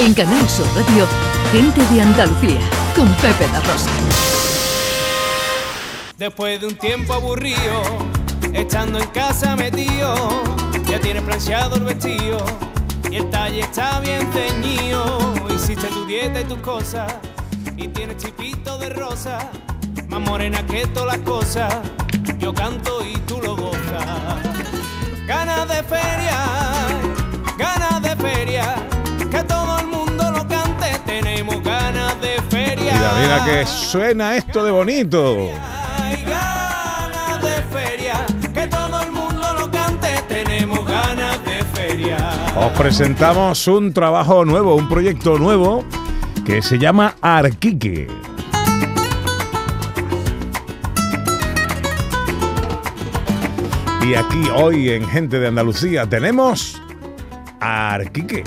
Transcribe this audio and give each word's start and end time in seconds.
En 0.00 0.14
Canal 0.14 0.48
Sur 0.48 0.64
Radio, 0.74 1.06
Gente 1.52 1.84
de 1.92 2.00
Andalucía, 2.00 2.58
con 2.96 3.06
Pepe 3.16 3.46
La 3.52 3.60
Rosa. 3.60 3.90
Después 6.16 6.58
de 6.58 6.68
un 6.68 6.74
tiempo 6.76 7.12
aburrido, 7.12 7.82
estando 8.54 8.98
en 8.98 9.06
casa 9.08 9.56
metido, 9.56 10.14
ya 10.86 10.98
tienes 11.00 11.22
planchado 11.22 11.76
el 11.76 11.84
vestido 11.84 12.42
y 13.10 13.16
el 13.16 13.28
talle 13.28 13.60
está 13.60 14.00
bien 14.00 14.26
ceñido. 14.32 15.34
Hiciste 15.54 15.88
tu 15.88 16.06
dieta 16.06 16.40
y 16.40 16.44
tus 16.44 16.58
cosas 16.60 17.12
y 17.76 17.86
tienes 17.88 18.16
chipito 18.16 18.78
de 18.78 18.88
rosa, 18.88 19.50
más 20.08 20.20
morena 20.22 20.64
que 20.64 20.86
todas 20.86 21.18
las 21.18 21.26
cosas. 21.26 21.74
Yo 22.38 22.54
canto 22.54 23.04
y 23.04 23.18
tú 23.26 23.38
lo 23.42 23.54
gozas. 23.54 24.06
Ganas 25.26 25.68
de 25.68 25.82
feria, 25.82 26.38
ganas 27.58 28.00
de 28.00 28.16
feria, 28.16 28.76
Mira, 32.52 33.12
mira 33.20 33.44
que 33.44 33.66
suena 33.66 34.36
esto 34.36 34.64
de 34.64 34.70
bonito. 34.70 35.50
Os 42.56 42.72
presentamos 42.72 43.66
un 43.68 43.92
trabajo 43.92 44.44
nuevo, 44.44 44.74
un 44.74 44.88
proyecto 44.88 45.38
nuevo 45.38 45.84
que 46.44 46.60
se 46.60 46.78
llama 46.78 47.14
Arquique. 47.20 48.06
Y 54.06 54.14
aquí 54.14 54.42
hoy 54.54 54.90
en 54.90 55.06
Gente 55.06 55.38
de 55.38 55.48
Andalucía 55.48 56.06
tenemos 56.06 56.82
a 57.60 57.92
Arquique. 57.94 58.44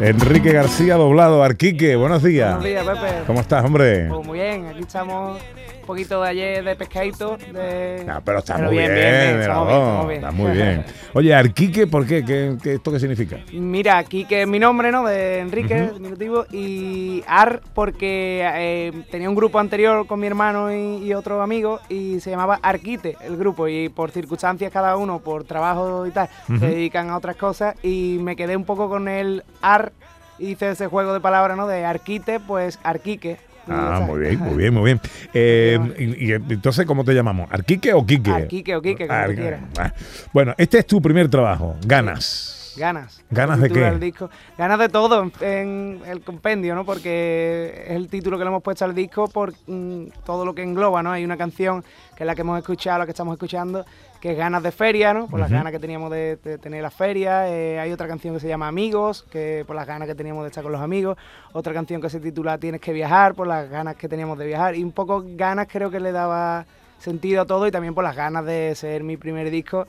Enrique 0.00 0.52
García 0.52 0.94
doblado, 0.94 1.42
Arquique, 1.42 1.96
buenos 1.96 2.22
días. 2.22 2.56
Buenos 2.56 2.86
días, 2.86 2.98
Pepe. 3.00 3.24
¿Cómo 3.26 3.40
estás, 3.40 3.64
hombre? 3.64 4.06
Pues 4.08 4.26
muy 4.26 4.38
bien, 4.38 4.66
aquí 4.66 4.80
estamos 4.80 5.40
poquito 5.88 6.22
de 6.22 6.28
ayer 6.28 6.64
de 6.64 6.76
pescadito. 6.76 7.36
De... 7.36 8.04
No, 8.06 8.20
pero 8.24 8.38
está 8.38 8.56
Pero 8.56 8.68
muy 8.68 8.76
bien, 8.78 8.94
bien, 8.94 9.10
bien, 9.10 9.38
bien, 9.38 10.06
bien. 10.06 10.12
Está 10.16 10.30
muy 10.30 10.50
bien. 10.52 10.84
Oye, 11.14 11.34
Arquique, 11.34 11.86
¿por 11.86 12.06
qué? 12.06 12.24
¿Qué, 12.24 12.56
qué- 12.62 12.74
esto 12.74 12.92
qué 12.92 13.00
significa? 13.00 13.38
Mira, 13.52 13.98
aquí 13.98 14.24
que 14.26 14.42
es 14.42 14.46
mi 14.48 14.58
nombre, 14.58 14.92
¿no? 14.92 15.04
De 15.06 15.40
Enrique, 15.40 15.90
diminutivo, 15.94 16.44
y 16.52 17.24
AR 17.26 17.60
porque 17.74 18.46
eh, 18.54 18.92
tenía 19.10 19.28
un 19.28 19.34
grupo 19.34 19.58
anterior 19.58 20.06
con 20.06 20.20
mi 20.20 20.26
hermano 20.26 20.72
y, 20.72 20.98
y 21.04 21.14
otro 21.14 21.40
amigo 21.42 21.80
y 21.88 22.20
se 22.20 22.30
llamaba 22.30 22.58
Arquite 22.62 23.16
el 23.24 23.36
grupo 23.36 23.66
y 23.66 23.88
por 23.88 24.10
circunstancias 24.10 24.70
cada 24.70 24.96
uno, 24.96 25.20
por 25.20 25.44
trabajo 25.44 26.06
y 26.06 26.10
tal, 26.10 26.28
se 26.46 26.66
dedican 26.66 27.08
a 27.10 27.16
otras 27.16 27.36
cosas 27.36 27.74
y 27.82 28.18
me 28.20 28.36
quedé 28.36 28.56
un 28.56 28.64
poco 28.64 28.88
con 28.90 29.08
el 29.08 29.42
AR, 29.62 29.92
hice 30.38 30.70
ese 30.70 30.86
juego 30.86 31.14
de 31.14 31.20
palabras, 31.20 31.56
¿no? 31.56 31.66
De 31.66 31.84
Arquite, 31.84 32.38
pues 32.40 32.78
Arquique. 32.82 33.38
Ah, 33.70 34.00
muy 34.06 34.20
bien, 34.20 34.38
muy 34.40 34.56
bien, 34.56 34.74
muy 34.74 34.84
bien. 34.84 35.00
Eh, 35.34 35.78
y, 35.98 36.26
y 36.28 36.32
entonces, 36.32 36.86
¿cómo 36.86 37.04
te 37.04 37.12
llamamos? 37.14 37.48
¿Arquique 37.50 37.92
o 37.92 38.04
Quique? 38.06 38.30
Arquique 38.30 38.74
o 38.74 38.82
Quique, 38.82 39.06
como 39.06 39.18
Ar- 39.18 39.28
tú 39.30 39.34
quieras. 39.36 39.60
Ah, 39.78 39.92
Bueno, 40.32 40.54
este 40.58 40.78
es 40.78 40.86
tu 40.86 41.00
primer 41.02 41.28
trabajo, 41.28 41.76
Ganas. 41.86 42.54
Ganas. 42.78 43.24
¿Ganas 43.30 43.60
de 43.60 43.68
qué? 43.70 43.90
disco. 43.98 44.30
Ganas 44.56 44.78
de 44.78 44.88
todo 44.88 45.22
en, 45.22 45.32
en 45.40 46.00
el 46.06 46.22
compendio, 46.22 46.74
¿no? 46.74 46.84
Porque 46.84 47.84
es 47.86 47.96
el 47.96 48.08
título 48.08 48.38
que 48.38 48.44
le 48.44 48.48
hemos 48.48 48.62
puesto 48.62 48.84
al 48.84 48.94
disco 48.94 49.28
por 49.28 49.52
mm, 49.66 50.06
todo 50.24 50.44
lo 50.44 50.54
que 50.54 50.62
engloba, 50.62 51.02
¿no? 51.02 51.12
Hay 51.12 51.24
una 51.24 51.36
canción 51.36 51.84
que 52.16 52.24
es 52.24 52.26
la 52.26 52.34
que 52.34 52.40
hemos 52.42 52.58
escuchado, 52.58 52.98
la 52.98 53.04
que 53.04 53.10
estamos 53.10 53.34
escuchando, 53.34 53.84
que 54.20 54.32
es 54.32 54.38
Ganas 54.38 54.62
de 54.62 54.72
Feria, 54.72 55.12
¿no? 55.14 55.26
Por 55.26 55.38
las 55.38 55.50
ganas 55.50 55.72
que 55.72 55.78
teníamos 55.78 56.10
de, 56.10 56.36
de 56.36 56.58
tener 56.58 56.82
la 56.82 56.90
feria. 56.90 57.48
Eh, 57.48 57.78
hay 57.78 57.92
otra 57.92 58.08
canción 58.08 58.34
que 58.34 58.40
se 58.40 58.48
llama 58.48 58.66
Amigos, 58.66 59.24
que 59.30 59.64
por 59.66 59.76
las 59.76 59.86
ganas 59.86 60.08
que 60.08 60.14
teníamos 60.14 60.44
de 60.44 60.48
estar 60.48 60.62
con 60.62 60.72
los 60.72 60.80
amigos. 60.80 61.16
Otra 61.52 61.72
canción 61.72 62.00
que 62.00 62.10
se 62.10 62.20
titula 62.20 62.58
Tienes 62.58 62.80
que 62.80 62.92
viajar, 62.92 63.34
por 63.34 63.46
las 63.46 63.68
ganas 63.68 63.96
que 63.96 64.08
teníamos 64.08 64.38
de 64.38 64.46
viajar. 64.46 64.74
Y 64.74 64.82
un 64.82 64.92
poco 64.92 65.22
ganas 65.24 65.68
creo 65.70 65.90
que 65.90 66.00
le 66.00 66.12
daba 66.12 66.66
sentido 66.98 67.42
a 67.42 67.46
todo 67.46 67.66
y 67.66 67.70
también 67.70 67.94
por 67.94 68.04
las 68.04 68.16
ganas 68.16 68.44
de 68.44 68.74
ser 68.74 69.02
mi 69.04 69.16
primer 69.16 69.50
disco, 69.50 69.86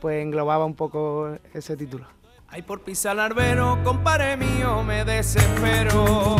pues 0.00 0.22
englobaba 0.22 0.64
un 0.64 0.74
poco 0.74 1.36
ese 1.52 1.76
título. 1.76 2.06
Ay, 2.48 2.62
por 2.62 2.82
pisar 2.82 3.18
albero, 3.18 3.78
compadre 3.82 4.36
mío, 4.36 4.82
me 4.82 5.04
desespero. 5.04 6.36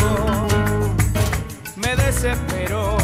Me 1.76 1.96
desespero. 1.96 2.96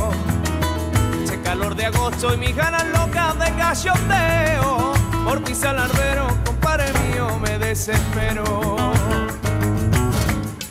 Ese 1.22 1.40
calor 1.42 1.74
de 1.74 1.86
agosto 1.86 2.32
y 2.34 2.36
mis 2.38 2.54
ganas 2.56 2.86
locas 2.88 3.38
de 3.38 3.52
cachondeo. 3.56 4.92
Por 5.24 5.42
pisar 5.42 5.76
albero, 5.76 6.28
compadre 6.44 6.86
mío, 7.08 7.38
me 7.38 7.58
desespero. 7.58 8.76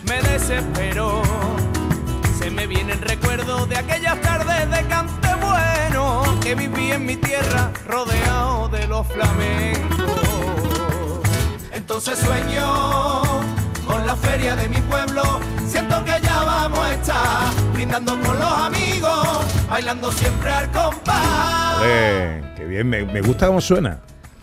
Me 0.04 0.22
desespero. 0.22 1.22
Se 2.40 2.50
me 2.50 2.66
viene 2.66 2.94
el 2.94 3.02
recuerdo 3.02 3.66
de 3.66 3.78
aquellas 3.78 4.20
tardes 4.22 4.70
de 4.72 4.88
cante 4.88 5.31
que 6.42 6.56
viví 6.56 6.92
en 6.92 7.06
mi 7.06 7.16
tierra 7.16 7.72
rodeado 7.88 8.70
de 8.70 8.88
los 8.88 9.08
flamencos. 9.08 10.10
Entonces 11.72 12.20
sueño 12.20 13.22
con 13.86 14.06
la 14.06 14.16
feria 14.16 14.56
de 14.56 14.68
mi 14.70 14.82
pueblo. 14.82 15.22
Siento 15.68 16.04
que 16.04 16.20
ya 16.22 16.44
vamos 16.44 16.80
a 16.80 16.94
estar 16.94 17.54
brindando 17.74 18.20
con 18.22 18.40
los 18.40 18.52
amigos, 18.52 19.28
bailando 19.70 20.12
siempre 20.12 20.52
al 20.52 20.72
compás. 20.72 21.78
Joder, 21.78 22.54
qué 22.56 22.66
bien, 22.66 22.90
me, 22.90 23.04
me 23.06 23.22
gusta 23.22 23.48
cómo 23.48 23.62
suena. 23.62 24.00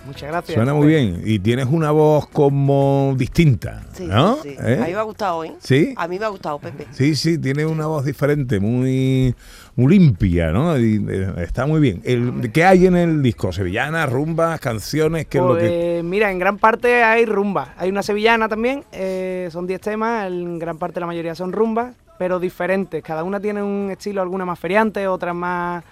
Muchas 0.09 0.31
gracias. 0.31 0.55
Suena 0.55 0.73
muy 0.73 0.87
bien. 0.87 1.21
Y 1.23 1.39
tienes 1.39 1.67
una 1.67 1.91
voz 1.91 2.27
como 2.29 3.15
distinta, 3.17 3.83
Sí, 3.93 4.07
¿no? 4.07 4.37
sí. 4.43 4.57
¿Eh? 4.59 4.79
A 4.83 4.87
mí 4.87 4.93
me 4.93 4.99
ha 4.99 5.03
gustado, 5.03 5.45
¿eh? 5.45 5.53
¿Sí? 5.61 5.93
A 5.99 6.09
mí 6.09 6.19
me 6.19 6.25
ha 6.25 6.29
gustado, 6.29 6.59
Pepe. 6.59 6.87
Sí, 6.93 7.15
sí, 7.15 7.37
tiene 7.37 7.67
una 7.67 7.87
voz 7.87 8.07
diferente, 8.07 8.59
muy, 8.59 9.35
muy 9.77 9.99
limpia, 9.99 10.51
¿no? 10.51 10.79
Y, 10.79 11.05
eh, 11.09 11.35
está 11.43 11.67
muy 11.67 11.79
bien. 11.81 12.01
El, 12.05 12.51
¿Qué 12.53 12.65
hay 12.65 12.87
en 12.87 12.97
el 12.97 13.23
disco? 13.23 13.53
¿Sevillanas, 13.53 14.11
rumbas, 14.11 14.59
canciones? 14.61 15.27
¿Qué 15.27 15.37
es 15.39 15.45
lo 15.45 15.57
que...? 15.57 15.99
Pues, 16.01 16.05
Mira, 16.05 16.31
en 16.33 16.39
gran 16.39 16.57
parte 16.57 17.05
hay 17.05 17.27
rumba. 17.27 17.75
Hay 17.77 17.91
una 17.91 18.03
sevillana 18.03 18.49
también, 18.49 18.85
eh, 18.93 19.51
son 19.53 19.67
10 19.67 19.79
temas, 19.79 20.27
en 20.27 20.59
gran 20.59 20.79
parte 20.79 21.01
la 21.01 21.07
mayoría 21.07 21.35
son 21.35 21.53
rumbas, 21.53 21.95
pero 22.19 22.41
diferentes. 22.41 23.03
Cada 23.03 23.25
una 23.25 23.41
tiene 23.41 23.63
un 23.63 23.91
estilo, 23.91 24.23
alguna 24.23 24.47
más 24.47 24.59
feriante, 24.59 25.07
otras 25.07 25.35
más 25.35 25.85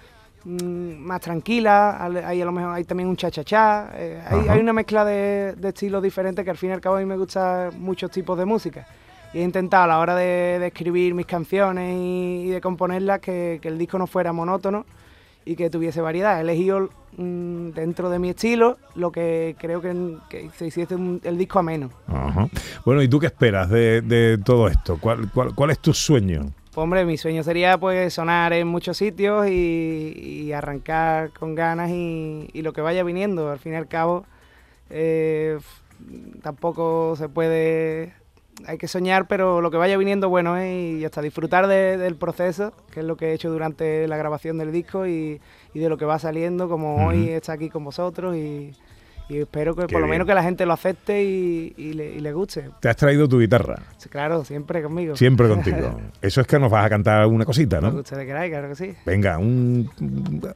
más 0.45 1.19
tranquila, 1.21 2.03
hay 2.05 2.41
a 2.41 2.45
lo 2.45 2.51
mejor 2.51 2.73
hay 2.73 2.83
también 2.85 3.09
un 3.09 3.17
cha-cha-cha, 3.17 3.89
eh, 3.95 4.21
hay, 4.25 4.47
hay 4.49 4.59
una 4.59 4.71
mezcla 4.73 5.03
de, 5.03 5.53
de 5.57 5.69
estilos 5.69 6.01
diferentes 6.01 6.43
que 6.45 6.51
al 6.51 6.57
fin 6.57 6.69
y 6.69 6.73
al 6.73 6.81
cabo 6.81 6.95
a 6.97 6.99
mí 6.99 7.05
me 7.05 7.17
gustan 7.17 7.71
muchos 7.81 8.11
tipos 8.11 8.37
de 8.37 8.45
música. 8.45 8.87
Y 9.33 9.39
he 9.39 9.43
intentado 9.43 9.83
a 9.83 9.87
la 9.87 9.99
hora 9.99 10.15
de, 10.15 10.57
de 10.59 10.67
escribir 10.67 11.13
mis 11.13 11.25
canciones 11.25 11.95
y, 11.97 12.43
y 12.45 12.49
de 12.49 12.61
componerlas 12.61 13.19
que, 13.19 13.59
que 13.61 13.67
el 13.67 13.77
disco 13.77 13.97
no 13.97 14.07
fuera 14.07 14.31
monótono 14.31 14.85
y 15.43 15.55
que 15.55 15.69
tuviese 15.69 15.99
variedad. 16.01 16.37
He 16.37 16.41
elegido 16.41 16.89
mm, 17.17 17.69
dentro 17.71 18.09
de 18.09 18.19
mi 18.19 18.29
estilo 18.29 18.77
lo 18.95 19.11
que 19.11 19.55
creo 19.59 19.81
que, 19.81 20.15
que 20.29 20.49
se 20.55 20.67
hiciese 20.67 20.95
un- 20.95 21.19
el 21.25 21.37
disco 21.37 21.59
ameno. 21.59 21.89
Ajá. 22.07 22.47
Bueno, 22.85 23.01
¿y 23.01 23.09
tú 23.09 23.19
qué 23.19 23.25
esperas 23.27 23.69
de, 23.69 24.01
de 24.01 24.37
todo 24.37 24.69
esto? 24.69 24.97
¿Cuál, 24.99 25.29
cuál, 25.33 25.53
cuál 25.53 25.71
es 25.71 25.79
tu 25.79 25.93
sueño? 25.93 26.45
Pues, 26.77 26.83
hombre, 26.83 27.05
mi 27.05 27.17
sueño 27.17 27.41
sería 27.41 27.79
pues 27.79 28.13
sonar 28.13 28.53
en 28.53 28.67
muchos 28.67 28.97
sitios 28.97 29.47
y, 29.47 30.43
y 30.45 30.51
arrancar 30.53 31.31
con 31.31 31.55
ganas 31.55 31.89
y, 31.89 32.47
y 32.53 32.61
lo 32.61 32.71
que 32.71 32.81
vaya 32.81 33.01
viniendo. 33.01 33.49
Al 33.49 33.57
fin 33.57 33.73
y 33.73 33.77
al 33.77 33.87
cabo, 33.87 34.27
eh, 34.91 35.57
tampoco 36.43 37.15
se 37.15 37.29
puede... 37.29 38.13
Hay 38.67 38.77
que 38.77 38.87
soñar, 38.87 39.27
pero 39.27 39.59
lo 39.59 39.71
que 39.71 39.77
vaya 39.77 39.97
viniendo, 39.97 40.29
bueno, 40.29 40.55
es 40.55 40.99
y 40.99 41.03
hasta 41.03 41.23
disfrutar 41.23 41.65
de- 41.65 41.97
del 41.97 42.15
proceso, 42.15 42.73
que 42.91 42.99
es 42.99 43.05
lo 43.07 43.17
que 43.17 43.29
he 43.29 43.33
hecho 43.33 43.49
durante 43.49 44.07
la 44.07 44.17
grabación 44.17 44.59
del 44.59 44.71
disco 44.71 45.07
y, 45.07 45.41
y 45.73 45.79
de 45.79 45.89
lo 45.89 45.97
que 45.97 46.05
va 46.05 46.19
saliendo, 46.19 46.69
como 46.69 47.07
hoy 47.07 47.29
está 47.29 47.53
aquí 47.53 47.69
con 47.71 47.85
vosotros 47.85 48.35
y, 48.35 48.71
y 49.29 49.37
espero 49.39 49.75
que 49.75 49.81
Qué 49.87 49.93
por 49.93 49.99
lo 50.01 50.05
bien. 50.07 50.11
menos 50.11 50.27
que 50.27 50.33
la 50.33 50.43
gente 50.43 50.65
lo 50.65 50.73
acepte 50.73 51.23
y, 51.23 51.73
y 51.77 51.93
le, 51.93 52.13
y 52.15 52.19
le 52.19 52.31
guste. 52.33 52.69
¿Te 52.79 52.89
has 52.89 52.95
traído 52.95 53.27
tu 53.27 53.39
guitarra? 53.39 53.75
Claro, 54.09 54.45
siempre 54.45 54.81
conmigo. 54.81 55.15
Siempre 55.17 55.47
contigo. 55.49 55.99
Eso 56.21 56.41
es 56.41 56.47
que 56.47 56.57
nos 56.59 56.71
vas 56.71 56.85
a 56.85 56.89
cantar 56.89 57.21
alguna 57.21 57.43
cosita, 57.45 57.81
¿no? 57.81 57.89
ustedes 57.89 58.25
queráis, 58.25 58.51
claro 58.51 58.69
que 58.69 58.75
sí. 58.75 58.93
Venga, 59.05 59.37
un, 59.37 59.89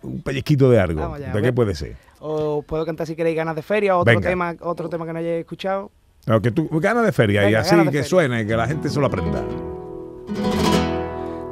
un 0.04 0.22
pellizquito 0.22 0.70
de 0.72 0.80
algo. 0.80 1.16
¿De 1.18 1.42
qué 1.42 1.52
puede 1.54 1.76
ser? 1.76 1.96
O 2.20 2.62
puedo 2.62 2.86
cantar 2.86 3.08
si 3.08 3.16
queréis 3.16 3.36
ganas 3.36 3.56
de 3.56 3.62
feria, 3.62 3.98
otro 3.98 4.14
Venga. 4.14 4.30
tema, 4.30 4.56
otro 4.62 4.88
tema 4.90 5.06
que 5.06 5.14
no 5.14 5.20
hayáis 5.20 5.40
escuchado. 5.42 5.92
No, 6.28 6.40
que 6.42 6.52
tú, 6.52 6.70
ganas 6.80 7.04
de 7.04 7.12
feria 7.12 7.50
y 7.50 7.56
así 7.56 7.76
de 7.76 7.90
que 7.90 8.04
suene, 8.04 8.46
que 8.46 8.56
la 8.56 8.68
gente 8.68 8.90
se 8.90 9.00
lo 9.00 9.08
aprenda. 9.08 9.44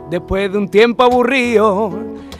Después 0.09 0.51
de 0.51 0.57
un 0.57 0.69
tiempo 0.69 1.03
aburrido, 1.03 1.91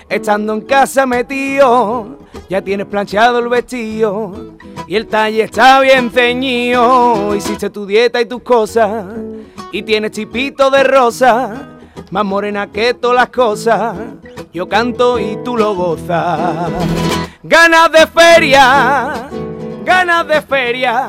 estando 0.10 0.54
en 0.54 0.62
casa 0.62 1.06
metido, 1.06 2.18
ya 2.50 2.64
tienes 2.64 2.88
planchado 2.88 3.40
el 3.40 3.48
vestido 3.48 4.56
y 4.88 4.96
el 4.96 5.08
talle 5.08 5.44
está 5.44 5.80
bien 5.82 6.10
ceñido. 6.10 7.36
Hiciste 7.36 7.70
tu 7.70 7.86
dieta 7.86 8.20
y 8.20 8.26
tus 8.26 8.42
cosas 8.42 9.06
y 9.72 9.84
tienes 9.84 10.12
chipito 10.12 10.72
de 10.72 10.84
rosa, 10.84 11.78
más 12.10 12.26
morena 12.26 12.72
que 12.72 12.96
todas 12.96 13.16
las 13.16 13.30
cosas. 13.30 13.96
Yo 14.52 14.68
canto 14.68 15.20
y 15.20 15.38
tú 15.46 15.56
lo 15.56 15.76
gozas. 15.76 16.72
Ganas 17.44 17.92
de 17.92 18.08
feria, 18.08 19.30
ganas 19.86 20.28
de 20.28 20.42
feria, 20.42 21.08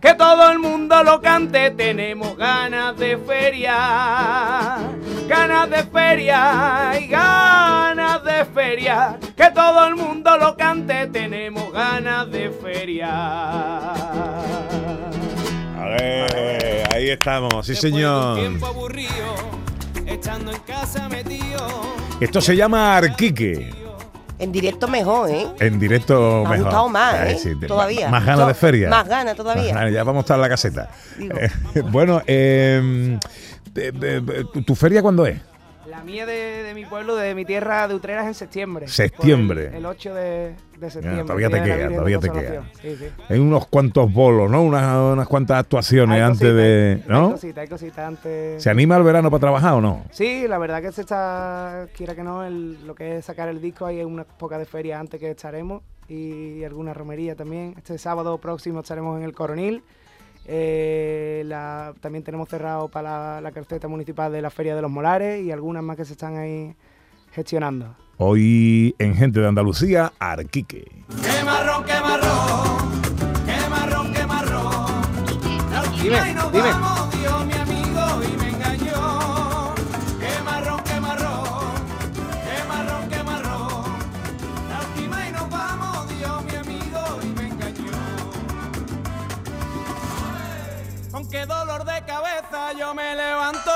que 0.00 0.14
todo 0.14 0.52
el 0.52 0.60
mundo 0.60 1.02
lo 1.02 1.20
cante, 1.20 1.72
tenemos 1.72 2.36
ganas 2.36 2.96
de 2.96 3.18
feria, 3.18 4.76
ganas 5.28 5.68
de 5.68 5.82
feria 5.82 6.92
y 7.00 7.08
ganas 7.08 7.95
de 8.36 8.44
feria, 8.46 9.18
que 9.36 9.50
todo 9.50 9.86
el 9.86 9.96
mundo 9.96 10.36
lo 10.36 10.56
cante, 10.56 11.06
tenemos 11.08 11.72
ganas 11.72 12.30
de 12.30 12.50
feria. 12.50 13.08
A 15.78 15.84
ver, 15.98 16.94
ahí 16.94 17.10
estamos, 17.10 17.66
sí 17.66 17.74
señor. 17.74 18.38
tiempo 18.38 18.66
aburrido, 18.66 19.34
estando 20.06 20.52
en 20.52 20.58
casa 20.60 21.08
metido. 21.08 21.66
Esto 22.20 22.40
se 22.40 22.56
llama 22.56 22.96
Arquique. 22.96 23.74
En 24.38 24.52
directo 24.52 24.86
mejor, 24.86 25.30
¿eh? 25.30 25.46
En 25.60 25.78
directo 25.78 26.40
Me 26.42 26.46
ha 26.46 26.50
mejor. 26.50 26.64
gustado 26.64 26.88
más, 26.90 27.14
¿eh? 27.26 27.38
sí, 27.42 27.58
te- 27.58 27.66
Todavía. 27.66 28.10
Más 28.10 28.24
ganas 28.26 28.46
de 28.48 28.54
feria. 28.54 28.90
más 28.90 29.08
ganas 29.08 29.34
todavía. 29.34 29.72
Más 29.72 29.80
ganas, 29.80 29.92
ya 29.94 30.04
vamos 30.04 30.20
a 30.20 30.24
estar 30.24 30.34
en 30.36 30.40
la 30.42 30.48
caseta. 30.50 30.90
Digo. 31.16 31.34
Eh, 31.38 31.50
bueno, 31.90 32.20
eh, 32.26 33.18
¿tu, 34.52 34.62
tu 34.62 34.74
feria 34.74 35.00
cuándo 35.00 35.24
es? 35.26 35.40
La 35.88 36.02
mía 36.02 36.26
de, 36.26 36.62
de 36.64 36.74
mi 36.74 36.84
pueblo, 36.84 37.14
de 37.16 37.34
mi 37.34 37.44
tierra 37.44 37.86
de 37.88 37.94
Utrera 37.94 38.22
es 38.22 38.26
en 38.28 38.34
septiembre. 38.34 38.88
Septiembre. 38.88 39.68
El, 39.68 39.74
el 39.76 39.86
8 39.86 40.14
de, 40.14 40.54
de 40.78 40.90
septiembre. 40.90 41.22
todavía 41.24 41.48
te 41.50 41.62
queda, 41.62 41.88
todavía 41.88 42.18
te 42.18 42.28
Consolación. 42.28 42.64
Sí, 42.82 42.96
sí. 42.96 43.06
Hay 43.28 43.38
unos 43.38 43.66
cuantos 43.68 44.12
bolos, 44.12 44.50
¿no? 44.50 44.62
Unas, 44.62 45.12
unas 45.12 45.28
cuantas 45.28 45.58
actuaciones 45.60 46.16
Hay 46.16 46.22
antes 46.22 46.54
de. 46.54 47.02
Hay 47.04 47.08
¿No? 47.08 47.30
cositas, 47.32 47.62
hay 47.62 47.68
cositas 47.68 47.98
antes. 48.00 48.62
¿Se 48.62 48.68
anima 48.70 48.96
el 48.96 49.02
verano 49.04 49.30
para 49.30 49.40
trabajar 49.40 49.74
o 49.74 49.80
no? 49.80 50.04
Sí, 50.10 50.46
la 50.48 50.58
verdad 50.58 50.82
que 50.82 50.90
se 50.92 51.02
está, 51.02 51.86
quiera 51.96 52.14
que 52.14 52.22
no, 52.24 52.44
el- 52.44 52.84
lo 52.86 52.94
que 52.94 53.18
es 53.18 53.24
sacar 53.24 53.48
el 53.48 53.60
disco, 53.60 53.86
hay 53.86 54.02
unas 54.02 54.26
pocas 54.26 54.58
de 54.58 54.64
ferias 54.66 54.98
antes 55.00 55.20
que 55.20 55.30
estaremos 55.30 55.82
y 56.08 56.64
alguna 56.64 56.94
romería 56.94 57.34
también. 57.36 57.74
Este 57.76 57.96
sábado 57.98 58.38
próximo 58.38 58.80
estaremos 58.80 59.16
en 59.18 59.24
el 59.24 59.32
Coronil. 59.34 59.82
Eh, 60.48 61.15
la- 61.44 61.94
también 62.00 62.24
tenemos 62.24 62.48
cerrado 62.48 62.88
para 62.88 63.34
la, 63.34 63.40
la 63.40 63.52
carceta 63.52 63.88
municipal 63.88 64.30
de 64.32 64.42
la 64.42 64.50
Feria 64.50 64.74
de 64.74 64.82
los 64.82 64.90
Molares 64.90 65.42
y 65.44 65.50
algunas 65.52 65.82
más 65.82 65.96
que 65.96 66.04
se 66.04 66.12
están 66.12 66.36
ahí 66.36 66.74
gestionando. 67.32 67.94
Hoy 68.18 68.94
en 68.98 69.14
Gente 69.14 69.40
de 69.40 69.48
Andalucía, 69.48 70.12
Arquique. 70.18 70.84
Qué 71.22 71.44
marrón, 71.44 71.84
qué 71.84 72.00
marrón, 72.00 73.02
qué 73.44 73.68
marrón, 73.70 74.12
qué 74.12 74.26
marrón. 74.26 74.86
Dime, 76.02 76.34
dime. 76.52 76.95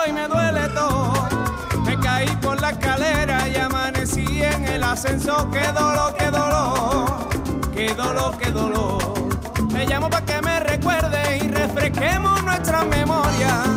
Y 0.07 0.13
me 0.13 0.29
duele 0.29 0.69
todo. 0.69 1.13
Me 1.85 1.99
caí 1.99 2.29
por 2.37 2.61
la 2.61 2.71
escalera 2.71 3.49
y 3.49 3.57
amanecí 3.57 4.43
en 4.43 4.65
el 4.67 4.83
ascenso. 4.85 5.51
Qué 5.51 5.67
dolor, 5.73 6.15
qué 6.17 6.31
dolor, 6.31 7.29
qué 7.75 7.95
dolor, 7.95 8.39
qué 8.39 8.51
dolor. 8.51 9.15
Te 9.73 9.87
llamo 9.87 10.09
para 10.09 10.25
que 10.25 10.41
me 10.43 10.61
recuerde 10.61 11.39
y 11.39 11.49
refresquemos 11.49 12.43
nuestras 12.45 12.87
memorias. 12.87 13.70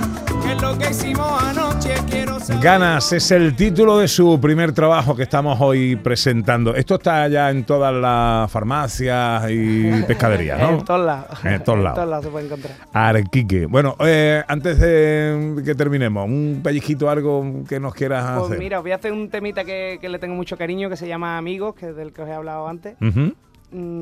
Que 0.64 0.70
es 0.70 0.76
lo 0.76 0.78
que 0.78 0.90
hicimos 0.92 1.44
anoche, 1.44 1.94
quiero 2.10 2.40
saber. 2.40 2.64
Ganas 2.64 3.12
es 3.12 3.32
el 3.32 3.54
título 3.54 3.98
de 3.98 4.08
su 4.08 4.40
primer 4.40 4.72
trabajo 4.72 5.14
que 5.14 5.24
estamos 5.24 5.60
hoy 5.60 5.98
presentando. 5.98 6.74
Esto 6.74 6.96
está 6.96 7.28
ya 7.28 7.50
en 7.50 7.66
todas 7.66 7.94
las 7.94 8.50
farmacias 8.50 9.44
y 9.52 9.92
pescaderías, 10.08 10.58
¿no? 10.62 10.70
En 10.80 10.86
todos 10.86 11.06
lados. 11.06 11.46
En 11.46 11.64
todos 11.66 11.80
lados. 11.80 11.90
En 11.90 11.96
todos 11.96 12.10
lados 12.10 12.26
se 12.26 12.32
puede 12.32 12.46
encontrar. 12.46 12.74
Arquique. 12.94 13.66
Bueno, 13.66 13.98
eh, 14.00 14.42
antes 14.48 14.80
de 14.80 15.62
que 15.66 15.76
terminemos, 15.76 16.26
un 16.26 16.62
pellizquito, 16.64 17.10
algo 17.10 17.66
que 17.68 17.82
nos 17.82 17.94
quieras 17.94 18.24
Pues 18.38 18.46
hacer. 18.46 18.60
mira, 18.60 18.78
os 18.78 18.84
voy 18.84 18.94
a 18.94 18.96
hacer 18.96 19.12
un 19.12 19.30
temita 19.30 19.66
que, 19.66 19.98
que 20.00 20.08
le 20.08 20.18
tengo 20.18 20.34
mucho 20.34 20.58
cariño, 20.58 20.90
que 20.90 20.96
se 20.96 21.10
llama 21.10 21.38
Amigos, 21.38 21.76
que 21.76 21.90
es 21.90 21.96
del 21.98 22.14
que 22.14 22.22
os 22.22 22.30
he 22.30 22.34
hablado 22.34 22.70
antes. 22.70 22.96
Mm, 23.02 23.32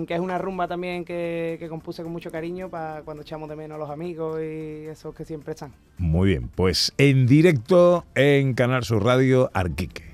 que 0.05 0.13
es 0.13 0.19
una 0.19 0.37
rumba 0.37 0.67
también 0.67 1.05
que, 1.05 1.55
que 1.59 1.69
compuse 1.69 2.03
con 2.03 2.11
mucho 2.11 2.31
cariño 2.31 2.69
para 2.69 3.01
cuando 3.03 3.23
echamos 3.23 3.49
de 3.49 3.55
menos 3.55 3.75
a 3.75 3.79
los 3.79 3.89
amigos 3.89 4.39
y 4.41 4.85
esos 4.87 5.15
que 5.15 5.25
siempre 5.25 5.53
están. 5.53 5.71
Muy 5.97 6.29
bien, 6.29 6.49
pues 6.49 6.93
en 6.97 7.25
directo 7.27 8.05
en 8.15 8.53
Canal 8.53 8.83
Sur 8.83 9.03
Radio, 9.05 9.49
Arquique. 9.53 10.11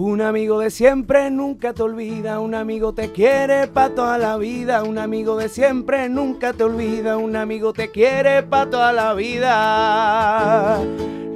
Un 0.00 0.20
amigo 0.20 0.60
de 0.60 0.70
siempre 0.70 1.28
nunca 1.30 1.72
te 1.72 1.82
olvida, 1.82 2.38
un 2.38 2.54
amigo 2.54 2.92
te 2.92 3.10
quiere 3.10 3.66
para 3.66 3.94
toda 3.94 4.16
la 4.16 4.36
vida, 4.36 4.84
un 4.84 4.96
amigo 4.96 5.36
de 5.36 5.48
siempre 5.48 6.08
nunca 6.08 6.52
te 6.52 6.62
olvida, 6.62 7.16
un 7.16 7.34
amigo 7.34 7.72
te 7.72 7.90
quiere 7.90 8.44
para 8.44 8.70
toda 8.70 8.92
la 8.92 9.14
vida. 9.14 10.80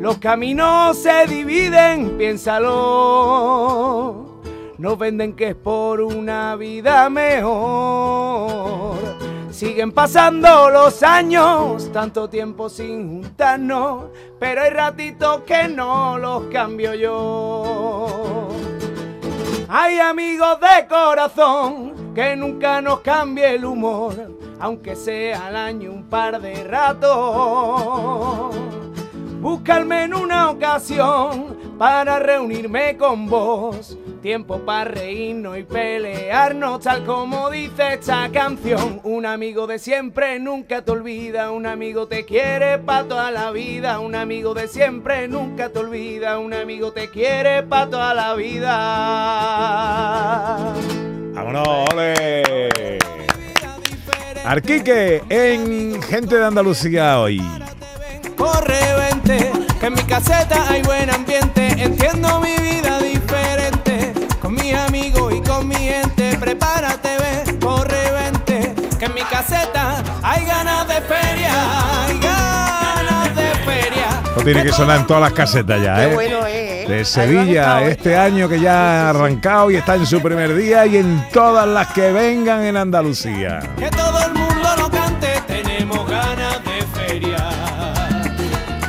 Los 0.00 0.18
caminos 0.18 0.96
se 0.96 1.26
dividen, 1.26 2.16
piénsalo. 2.18 2.62
Nos 4.82 4.98
venden 4.98 5.34
que 5.34 5.50
es 5.50 5.54
por 5.54 6.00
una 6.00 6.56
vida 6.56 7.08
mejor. 7.08 8.96
Siguen 9.52 9.92
pasando 9.92 10.70
los 10.70 11.04
años, 11.04 11.88
tanto 11.92 12.28
tiempo 12.28 12.68
sin 12.68 13.22
juntarnos, 13.22 14.06
pero 14.40 14.62
hay 14.62 14.70
ratitos 14.70 15.42
que 15.42 15.68
no 15.68 16.18
los 16.18 16.46
cambio 16.46 16.94
yo. 16.94 18.48
Hay 19.68 20.00
amigos 20.00 20.58
de 20.58 20.88
corazón 20.88 22.12
que 22.12 22.34
nunca 22.34 22.80
nos 22.80 23.02
cambie 23.02 23.54
el 23.54 23.64
humor, 23.64 24.36
aunque 24.58 24.96
sea 24.96 25.46
al 25.46 25.54
año 25.54 25.92
un 25.92 26.08
par 26.08 26.40
de 26.40 26.64
ratos. 26.64 28.52
Búscame 29.40 30.02
en 30.06 30.14
una 30.14 30.50
ocasión 30.50 31.56
para 31.78 32.18
reunirme 32.18 32.96
con 32.96 33.28
vos. 33.28 33.96
Tiempo 34.22 34.60
para 34.60 34.84
reírnos 34.84 35.58
y 35.58 35.64
pelearnos, 35.64 36.80
tal 36.80 37.04
como 37.04 37.50
dice 37.50 37.94
esta 37.94 38.30
canción. 38.30 39.00
Un 39.02 39.26
amigo 39.26 39.66
de 39.66 39.80
siempre 39.80 40.38
nunca 40.38 40.82
te 40.82 40.92
olvida, 40.92 41.50
un 41.50 41.66
amigo 41.66 42.06
te 42.06 42.24
quiere 42.24 42.78
para 42.78 43.08
toda 43.08 43.32
la 43.32 43.50
vida. 43.50 43.98
Un 43.98 44.14
amigo 44.14 44.54
de 44.54 44.68
siempre 44.68 45.26
nunca 45.26 45.70
te 45.70 45.80
olvida, 45.80 46.38
un 46.38 46.54
amigo 46.54 46.92
te 46.92 47.10
quiere 47.10 47.64
para 47.64 47.90
toda 47.90 48.14
la 48.14 48.34
vida. 48.34 48.76
¡Vámonos, 51.34 51.66
ole! 51.92 53.00
Arquique 54.44 55.20
en 55.30 56.00
Gente 56.00 56.36
de 56.36 56.44
Andalucía 56.44 57.18
hoy. 57.18 57.42
Corre, 58.36 58.78
vente, 59.10 59.50
que 59.80 59.86
en 59.86 59.94
mi 59.94 60.02
caseta 60.02 60.68
hay 60.68 60.82
buen 60.82 61.10
ambiente. 61.10 61.66
Entiendo 61.76 62.38
mi 62.38 62.61
caseta 69.42 70.02
hay 70.22 70.44
ganas 70.44 70.86
de 70.88 71.00
feria. 71.02 72.06
Hay 72.06 72.18
ganas 72.18 73.36
de 73.36 73.42
feria. 73.64 74.22
Esto 74.24 74.44
tiene 74.44 74.62
que 74.62 74.72
sonar 74.72 75.00
en 75.00 75.06
todas 75.06 75.22
las 75.22 75.32
casetas 75.32 75.82
ya, 75.82 75.96
Qué 75.96 76.04
¿eh? 76.04 76.14
bueno 76.14 76.46
¿eh? 76.46 76.84
De 76.88 77.04
Sevilla, 77.04 77.82
este 77.82 78.16
año 78.16 78.48
que 78.48 78.60
ya 78.60 79.06
ha 79.06 79.10
arrancado 79.10 79.70
y 79.70 79.76
está 79.76 79.94
en 79.94 80.06
su 80.06 80.20
primer 80.20 80.54
día 80.54 80.86
y 80.86 80.96
en 80.96 81.24
todas 81.32 81.66
las 81.66 81.88
que 81.88 82.12
vengan 82.12 82.62
en 82.64 82.76
Andalucía. 82.76 83.60
Que 83.78 83.88
todo 83.90 84.18
el 84.26 84.32
mundo 84.34 84.68
lo 84.78 84.90
cante. 84.90 85.28
Tenemos 85.46 86.08
ganas 86.08 86.60
de 86.64 87.00
feria. 87.00 87.38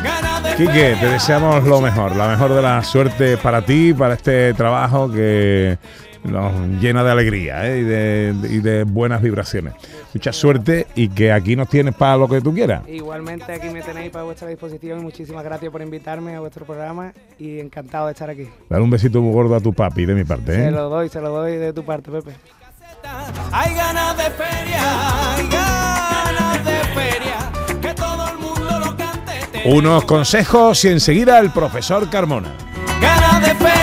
Ganas 0.04 0.44
de 0.44 0.56
Quique, 0.56 0.72
feria. 0.72 1.00
te 1.00 1.08
deseamos 1.08 1.64
lo 1.64 1.82
mejor, 1.82 2.16
la 2.16 2.28
mejor 2.28 2.54
de 2.54 2.62
la 2.62 2.84
suerte 2.84 3.38
para 3.38 3.62
ti, 3.62 3.94
para 3.94 4.16
este 4.16 4.54
trabajo 4.54 5.12
que 5.12 5.78
nos 6.24 6.54
llena 6.82 7.04
de 7.04 7.12
alegría 7.12 7.68
¿eh? 7.70 7.80
y, 7.80 7.84
de, 7.84 8.36
y 8.50 8.60
de 8.60 8.84
buenas 8.84 9.22
vibraciones. 9.22 9.74
Mucha 10.14 10.32
suerte 10.32 10.88
y 10.96 11.10
que 11.10 11.32
aquí 11.32 11.56
nos 11.56 11.70
tienes 11.70 11.96
para 11.96 12.18
lo 12.18 12.28
que 12.28 12.42
tú 12.42 12.54
quieras. 12.54 12.88
Igualmente 12.88 13.52
aquí 13.52 13.70
me 13.70 13.82
tenéis 13.82 14.12
para 14.12 14.24
vuestra 14.24 14.48
disposición 14.48 15.00
y 15.00 15.04
muchísimas 15.04 15.44
gracias 15.44 15.72
por 15.72 15.82
invitarme 15.82 16.36
a 16.36 16.40
vuestro 16.40 16.66
programa 16.66 17.14
y 17.40 17.60
encantado 17.60 18.08
de 18.08 18.14
estar 18.14 18.30
aquí. 18.30 18.48
Dale 18.70 18.84
un 18.84 18.90
besito 18.90 19.22
muy 19.22 19.34
gordo 19.34 19.56
a 19.56 19.60
tu 19.60 19.74
papi 19.74 20.06
de 20.06 20.14
mi 20.14 20.24
parte. 20.24 20.56
Se 20.56 20.68
¿eh? 20.68 20.72
lo 20.72 20.90
doy, 20.90 21.10
se 21.10 21.20
lo 21.20 21.30
doy 21.30 21.58
de 21.58 21.74
tu 21.74 21.84
parte, 21.84 22.12
Pepe. 22.12 22.32
Hay 23.52 23.74
ganas 23.76 24.16
de 24.18 24.24
feria, 24.24 25.36
hay 25.36 25.48
ganas 25.50 26.66
de 26.66 26.80
feria, 26.94 27.82
que 27.82 27.94
todo 27.94 28.30
el 28.30 28.38
mundo 28.38 28.80
lo 28.80 28.96
cante. 28.96 29.62
Unos 29.66 30.06
consejos 30.06 30.86
y 30.86 30.90
enseguida 30.90 31.40
el 31.40 31.52
profesor 31.52 32.10
Carmona. 32.10 32.50
Ganas 33.02 33.42
de 33.42 33.56
feria, 33.56 33.83